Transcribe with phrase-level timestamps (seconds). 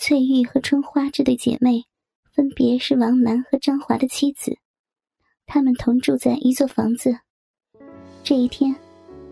[0.00, 1.82] 翠玉和春花这对姐妹，
[2.32, 4.56] 分别是王楠和张华的妻子，
[5.44, 7.18] 她们同住在一座房子。
[8.22, 8.72] 这一天，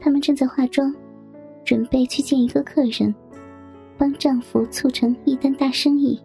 [0.01, 0.93] 她们正在化妆，
[1.65, 3.15] 准备去见一个客人，
[3.97, 6.21] 帮丈夫促成一单大生意。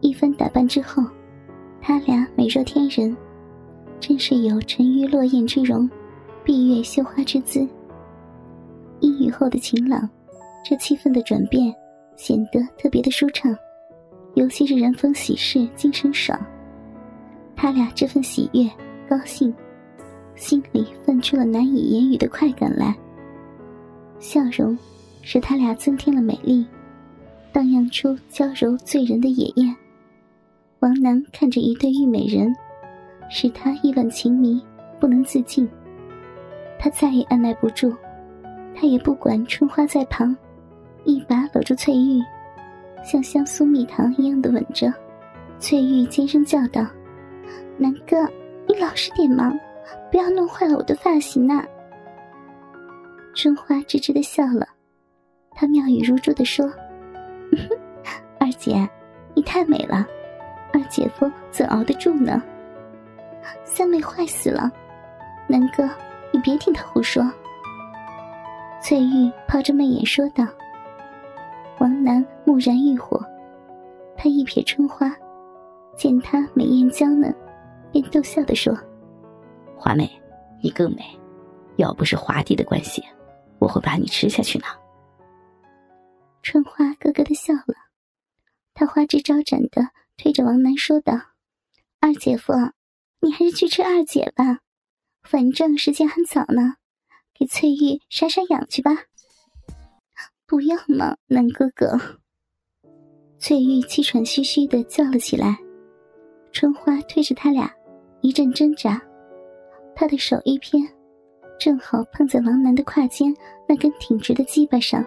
[0.00, 1.04] 一番打扮之后，
[1.80, 3.16] 她俩美若天人，
[4.00, 5.88] 真是有沉鱼落雁之容，
[6.42, 7.60] 闭月羞花之姿。
[8.98, 10.10] 阴雨后的晴朗，
[10.64, 11.72] 这气氛的转变。
[12.16, 13.56] 显得特别的舒畅，
[14.34, 16.38] 尤其是人逢喜事精神爽。
[17.56, 18.68] 他俩这份喜悦、
[19.08, 19.54] 高兴，
[20.34, 22.96] 心里泛出了难以言语的快感来。
[24.18, 24.76] 笑容
[25.22, 26.66] 使他俩增添了美丽，
[27.52, 29.74] 荡漾出娇柔醉人的野艳。
[30.80, 32.54] 王楠看着一对玉美人，
[33.30, 34.60] 使他意乱情迷，
[34.98, 35.68] 不能自禁。
[36.78, 37.94] 他再也按耐不住，
[38.74, 40.36] 他也不管春花在旁。
[41.04, 42.22] 一把搂住翠玉，
[43.04, 44.92] 像香酥蜜糖一样的吻着。
[45.58, 46.86] 翠玉尖声叫道
[47.78, 48.28] ：“南哥，
[48.66, 49.52] 你老实点嘛，
[50.10, 51.64] 不要弄坏了我的发型呐！”
[53.34, 54.66] 春花吱吱的笑了，
[55.54, 56.70] 她妙语如珠的说
[58.38, 58.88] ：“二姐，
[59.34, 60.06] 你太美了，
[60.72, 62.42] 二姐夫怎熬得住呢？”
[63.64, 64.70] 三妹坏死了，
[65.48, 65.88] 南哥，
[66.32, 67.22] 你别听他胡说。
[68.80, 70.46] 翠玉抛着媚眼说道。
[72.02, 73.24] 王楠蓦然欲火，
[74.16, 75.16] 他一瞥春花，
[75.96, 77.32] 见她美艳娇嫩，
[77.92, 78.76] 便逗笑的说
[79.78, 80.10] ：“华妹，
[80.60, 81.04] 你更美，
[81.76, 83.00] 要不是华弟的关系，
[83.60, 84.64] 我会把你吃下去呢。”
[86.42, 87.74] 春花咯咯的笑了，
[88.74, 91.14] 她花枝招展的推着王楠说道
[92.02, 92.52] ：“二姐夫，
[93.20, 94.58] 你还是去吃二姐吧，
[95.22, 96.78] 反正时间还早呢，
[97.32, 98.90] 给翠玉杀杀痒去吧。”
[100.52, 101.98] 不要嘛，南哥哥！
[103.38, 105.56] 翠玉气喘吁吁的叫了起来。
[106.52, 107.74] 春花推着他俩，
[108.20, 109.00] 一阵挣扎。
[109.94, 110.86] 他的手一偏，
[111.58, 113.34] 正好碰在王楠的胯间
[113.66, 115.02] 那根挺直的鸡巴上。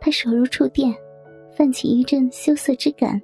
[0.00, 0.94] 他手如触电，
[1.52, 3.20] 泛起一阵羞涩之感。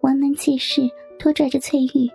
[0.00, 0.82] 王楠借势
[1.16, 2.10] 拖拽着翠玉，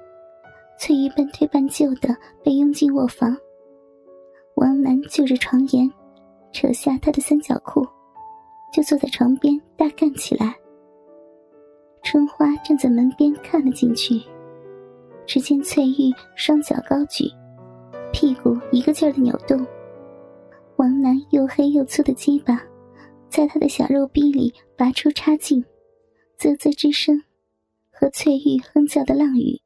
[0.78, 2.14] 翠玉半推半就的
[2.44, 3.34] 被拥进卧房。
[4.56, 5.90] 王楠就着床沿。
[6.52, 7.86] 扯下他的三角裤，
[8.74, 10.56] 就坐在床边大干起来。
[12.04, 14.22] 春花站在门边看了进去，
[15.28, 17.26] 只见翠玉双脚高举，
[18.12, 19.66] 屁股一个劲儿的扭动，
[20.78, 22.64] 王楠又黑又粗的鸡巴，
[23.30, 25.64] 在他的小肉逼里拔出插进，
[26.38, 27.22] 啧啧之声，
[27.92, 29.62] 和翠玉哼叫的浪语，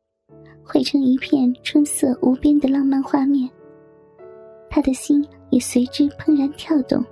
[0.66, 3.50] 汇成一片春色无边的浪漫画面。
[4.74, 5.24] 他的心。
[5.54, 7.06] 也随之怦然跳动。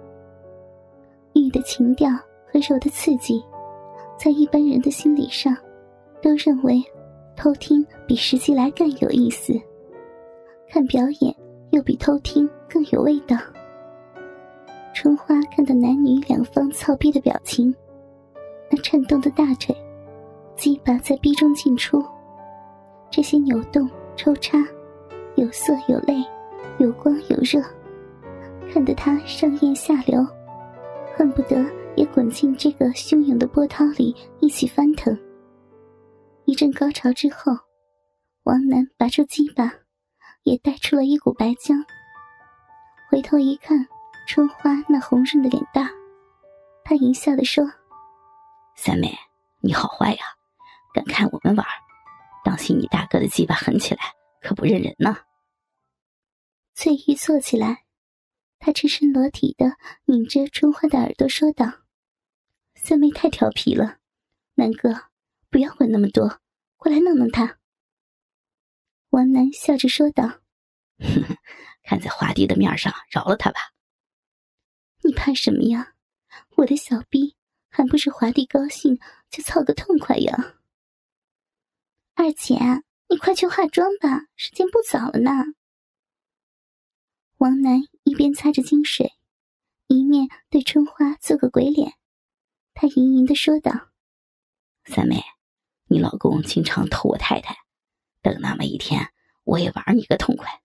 [1.36, 2.10] 玉的情调
[2.52, 3.40] 和柔的刺激，
[4.18, 5.56] 在一般人的心理上，
[6.24, 6.84] 都认为
[7.36, 9.54] 偷听比实际来更有意思，
[10.68, 11.36] 看表演
[11.70, 13.38] 又比偷听更有味道。
[14.92, 17.72] 春花看到男女两方操逼的表情，
[18.72, 19.76] 那颤动的大腿，
[20.56, 22.04] 鸡巴在逼中进出，
[23.12, 24.58] 这些扭动抽插，
[25.36, 26.26] 有色有泪，
[26.82, 27.62] 有光有热。
[28.74, 30.26] 看得他上咽下流，
[31.16, 31.64] 恨不得
[31.96, 35.16] 也滚进这个汹涌的波涛里一起翻腾。
[36.46, 37.54] 一阵高潮之后，
[38.44, 39.72] 王楠拔出鸡巴，
[40.42, 41.76] 也带出了一股白浆。
[43.12, 43.86] 回头一看，
[44.28, 45.88] 春花那红润的脸蛋，
[46.84, 47.64] 他淫笑的说
[48.76, 49.16] ：“三妹，
[49.60, 50.24] 你好坏呀，
[50.96, 51.64] 敢看我们玩，
[52.44, 54.02] 当心你大哥的鸡巴狠起来，
[54.42, 55.16] 可不认人呢。”
[56.82, 57.86] 翠玉坐起来。
[58.58, 61.72] 她赤身裸体的拧着春花的耳朵说道
[62.74, 64.00] ：“三妹太调皮了，
[64.56, 64.90] 南哥，
[65.52, 66.42] 不要管那么多，
[66.78, 67.60] 过来弄弄她。”
[69.12, 70.40] 王楠笑着说道
[71.86, 73.60] ：“看在华弟的面上，饶了他吧。
[75.04, 75.94] 你怕什么呀？
[76.56, 77.36] 我的小逼
[77.70, 80.56] 还不是华弟高兴就操个痛快呀！
[82.16, 82.56] 二姐，
[83.08, 85.32] 你快去化妆吧，时间不早了呢。”
[87.42, 89.14] 王楠一边擦着金水，
[89.88, 91.96] 一面对春花做个鬼脸。
[92.76, 93.90] 他盈盈的说道
[94.86, 95.24] ：“三妹，
[95.88, 97.58] 你老公经常偷我太太，
[98.22, 99.12] 等那么一天，
[99.44, 100.62] 我也玩你个痛快。”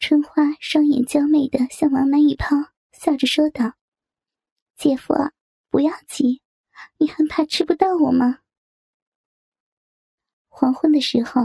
[0.00, 2.56] 春花双眼娇媚的向王楠一抛，
[2.90, 3.74] 笑着说道
[4.74, 5.12] ：“姐夫，
[5.68, 6.40] 不要急，
[6.96, 8.38] 你还怕吃不到我吗？”
[10.48, 11.42] 黄昏的时候，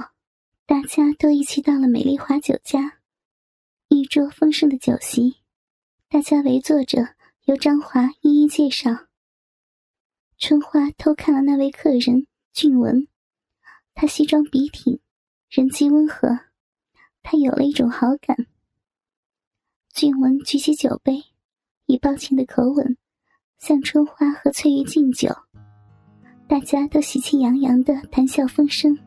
[0.65, 2.98] 大家都一起到了美丽华酒家。
[3.99, 5.35] 一桌丰盛的酒席，
[6.07, 8.91] 大家围坐着，由张华一一介绍。
[10.37, 13.09] 春花偷看了那位客人俊文，
[13.93, 15.01] 他西装笔挺，
[15.49, 16.29] 人机温和，
[17.21, 18.47] 他有了一种好感。
[19.93, 21.21] 俊文举起酒杯，
[21.85, 22.95] 以抱歉的口吻
[23.57, 25.27] 向春花和翠玉敬酒，
[26.47, 28.97] 大家都喜气洋洋的谈笑风生。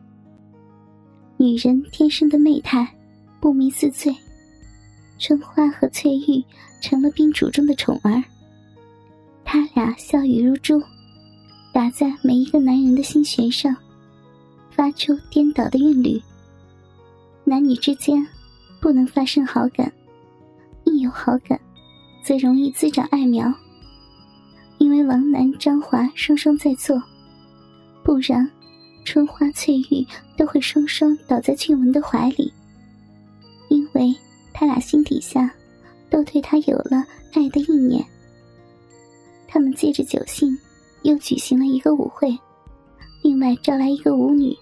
[1.37, 2.95] 女人天生的媚态，
[3.41, 4.15] 不迷自醉。
[5.17, 6.43] 春花和翠玉
[6.81, 8.23] 成了宾主中的宠儿，
[9.45, 10.81] 他俩笑语如珠。
[11.73, 13.75] 打在每一个男人的心弦上，
[14.69, 16.21] 发出颠倒的韵律。
[17.43, 18.23] 男女之间
[18.79, 19.91] 不能发生好感，
[20.83, 21.59] 一有好感，
[22.23, 23.51] 则容易滋长爱苗。
[24.77, 27.01] 因为王楠、张华双双在座，
[28.03, 28.47] 不然
[29.03, 30.05] 春花、翠玉
[30.37, 32.53] 都会双双倒在俊文的怀里。
[33.69, 34.13] 因为
[34.53, 35.51] 他俩心底下
[36.09, 37.03] 都对他有了
[37.33, 38.05] 爱的意念，
[39.47, 40.57] 他们借着酒兴。
[41.03, 42.33] 又举行了一个舞会，
[43.21, 44.55] 另外招来一个舞女，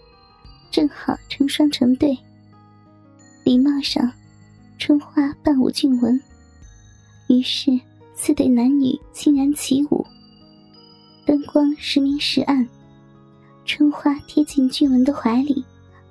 [0.71, 2.17] 正好成双成对。
[3.43, 4.11] 礼貌上，
[4.79, 6.19] 春花伴舞俊文，
[7.29, 7.79] 于是
[8.15, 10.03] 四对男女欣然起舞。
[11.23, 12.67] 灯光时明时暗，
[13.65, 15.63] 春花贴进俊文的怀里，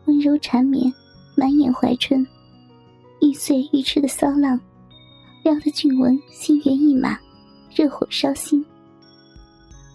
[0.05, 0.93] 温柔缠绵，
[1.35, 2.25] 满眼怀春，
[3.21, 4.59] 欲醉欲痴的骚浪，
[5.45, 7.19] 撩得俊文心猿意马，
[7.75, 8.65] 热火烧心。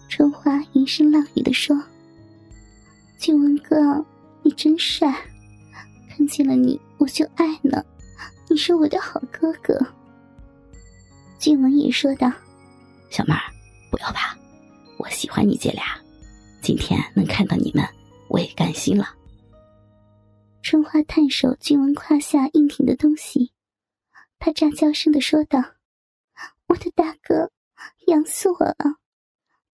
[0.08, 1.76] 春花吟声浪语的说
[3.18, 4.04] ：“静文哥，
[4.42, 5.12] 你真帅，
[6.08, 7.84] 看见了你我就爱了，
[8.48, 9.76] 你是我的好哥哥。”
[11.38, 12.30] 静文也说道
[13.10, 13.40] ：“小妹儿，
[13.90, 14.36] 不要怕，
[14.98, 15.82] 我喜欢你姐俩，
[16.62, 17.84] 今天能看到你们，
[18.28, 19.14] 我也甘心了。”
[20.68, 23.52] 春花探手君文胯下硬挺的东西，
[24.40, 25.60] 她喳娇声的说道
[26.66, 27.52] ：“我的大哥，
[28.08, 28.98] 痒死我了。”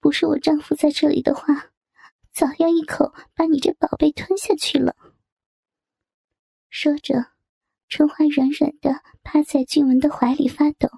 [0.00, 1.70] 不是我丈夫在这里的话，
[2.30, 4.94] 早要一口把你这宝贝吞下去了。
[6.68, 7.32] 说着，
[7.88, 10.90] 春花软软的趴在俊文的怀里发抖。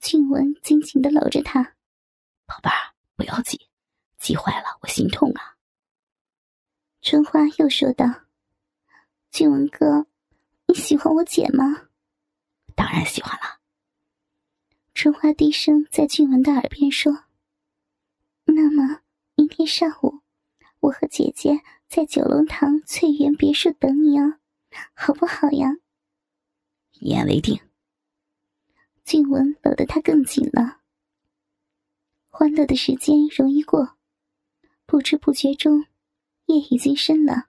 [0.00, 1.76] 俊文紧紧的搂着她，
[2.46, 3.68] 宝贝儿，不要急，
[4.16, 5.58] 急坏了我心痛啊。
[7.02, 8.06] 春花又说道
[9.30, 10.06] ：“俊文哥，
[10.66, 11.88] 你喜欢我姐吗？”
[12.74, 13.60] 当然喜欢了。
[14.94, 17.24] 春花低声在俊文的耳边说。
[18.44, 19.00] 那么，
[19.34, 20.20] 明天上午，
[20.80, 24.38] 我和姐姐在九龙塘翠园别墅等你哦，
[24.94, 25.76] 好不好呀？
[26.92, 27.60] 一言为定。
[29.04, 30.80] 俊文搂得她更紧了。
[32.28, 33.96] 欢乐的时间容易过，
[34.86, 35.86] 不知不觉中，
[36.46, 37.48] 夜已经深了。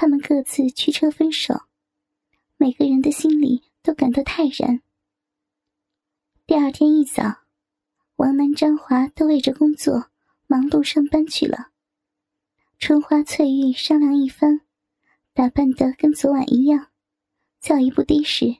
[0.00, 1.62] 他们各自驱车分手，
[2.56, 4.80] 每个人的心里都感到泰然。
[6.46, 7.40] 第二天一早。
[8.14, 10.08] 王楠、张华都为着工作
[10.46, 11.72] 忙碌上班去了。
[12.78, 14.60] 春花、翠玉商量一番，
[15.34, 16.92] 打扮得跟昨晚一样，
[17.58, 18.58] 叫一部的士，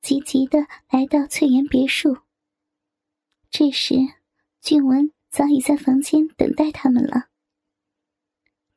[0.00, 2.16] 急急的来到翠园别墅。
[3.50, 3.96] 这时，
[4.62, 7.28] 俊文早已在房间等待他们了。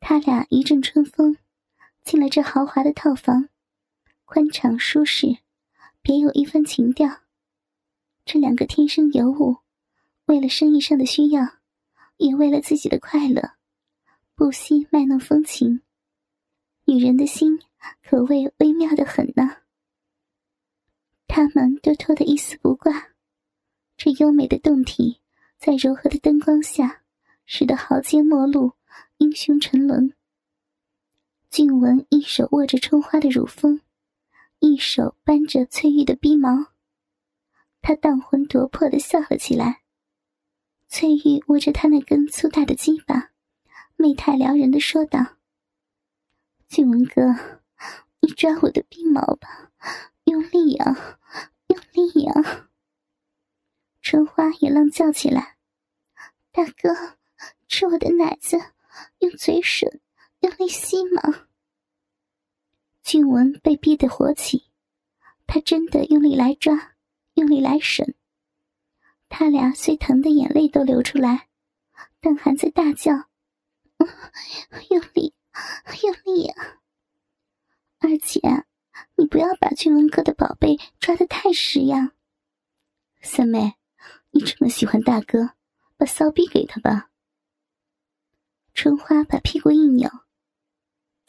[0.02, 1.38] 他俩一阵春风，
[2.04, 3.50] 进了这豪华的套房，
[4.26, 5.38] 宽敞舒适，
[6.02, 7.22] 别有一番情调。
[8.26, 9.58] 这两个天生尤物。
[10.26, 11.46] 为了生意上的需要，
[12.16, 13.56] 也为了自己的快乐，
[14.36, 15.82] 不惜卖弄风情。
[16.86, 17.60] 女人的心
[18.02, 19.58] 可谓微妙的很呢。
[21.28, 23.10] 他们都脱得一丝不挂，
[23.98, 25.20] 这优美的胴体
[25.58, 27.04] 在柔和的灯光下，
[27.46, 28.72] 使得豪杰末路，
[29.18, 30.14] 英雄沉沦。
[31.54, 33.80] 俊文一手握着春花的乳峰，
[34.58, 36.72] 一手扳着翠玉的鼻毛，
[37.80, 39.84] 他荡魂夺魄的笑了起来。
[40.88, 43.30] 翠玉握着他那根粗大的鸡巴，
[43.98, 45.38] 媚态撩人的说道
[46.68, 47.22] ：“俊文哥，
[48.22, 49.72] 你抓我的鼻毛吧，
[50.24, 51.20] 用力呀，
[51.68, 52.72] 用力呀！”
[54.02, 55.58] 春花也浪叫起来
[56.52, 57.20] ：“大哥，
[57.68, 58.58] 吃我的奶子，
[59.20, 60.00] 用嘴吮，
[60.44, 61.48] 用力吸吗！”
[63.02, 64.70] 俊文被逼得火起，
[65.48, 66.96] 他真的用力来抓，
[67.34, 68.16] 用力来审。
[69.30, 71.48] 他俩虽疼得眼泪都流出来，
[72.20, 73.12] 但还在大叫
[74.92, 75.34] ：“用力，
[76.04, 76.82] 用力啊！”
[78.00, 78.42] 二姐，
[79.16, 82.12] 你不要把俊文哥的宝贝抓得太实呀。
[83.22, 83.76] 三妹，
[84.32, 85.52] 你这么喜欢大哥，
[85.96, 87.10] 把骚逼给他吧。
[88.74, 90.10] 春花把屁股一扭：“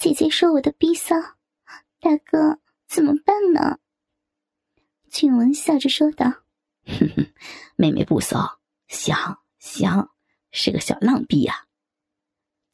[0.04, 1.16] 姐姐说我的逼骚，
[1.98, 3.78] 大哥怎么办呢？”
[5.10, 6.26] 俊文笑着说道。
[6.84, 7.32] 哼哼，
[7.76, 10.14] 妹妹不骚，香香，
[10.50, 11.68] 是个小浪逼呀。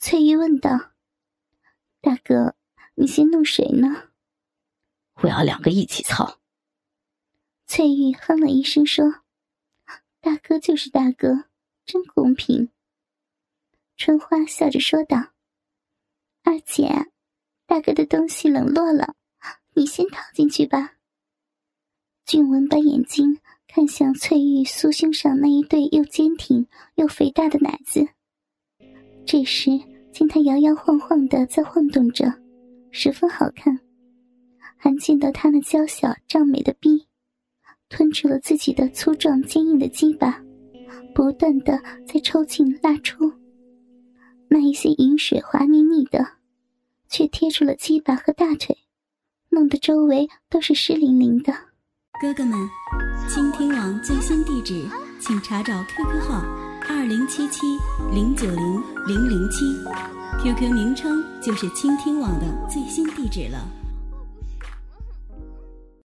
[0.00, 0.70] 翠玉问道
[2.02, 2.56] ：“大哥，
[2.96, 4.10] 你先弄谁呢？”
[5.22, 6.40] 我要两个一起操。
[7.64, 9.22] 翠玉哼了一声说
[10.20, 11.44] ：“大哥就是大哥，
[11.86, 12.72] 真公平。”
[13.96, 15.28] 春花笑着说道
[16.42, 17.12] ：“二姐，
[17.70, 19.14] 大哥的东西冷落了，
[19.74, 20.94] 你先套进去吧。”
[22.26, 28.08] 俊文把眼睛看向翠玉酥胸上那一对又坚挺又肥大的奶子，
[29.24, 29.70] 这时
[30.10, 32.24] 见她摇摇晃晃的在晃动着，
[32.90, 33.78] 十分好看。
[34.76, 37.06] 还见到她那娇小胀美的臂，
[37.88, 40.42] 吞住了自己的粗壮坚硬的鸡巴，
[41.14, 43.32] 不断的在抽进拉出。
[44.48, 46.26] 那一些饮水滑腻腻的，
[47.10, 48.78] 却贴住了鸡巴和大腿，
[49.50, 51.52] 弄得周围都是湿淋淋的。
[52.22, 52.56] 哥哥们，
[53.28, 54.86] 倾听网最新地址，
[55.20, 56.40] 请查找 QQ 号
[56.88, 57.66] 二零七七
[58.14, 59.64] 零九零零零七
[60.42, 63.79] ，QQ 名称就是倾听网的最新地址了。